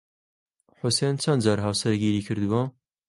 حوسێن 0.79 1.15
چەند 1.23 1.41
جار 1.45 1.59
هاوسەرگیریی 1.65 2.25
کردووە؟ 2.27 2.61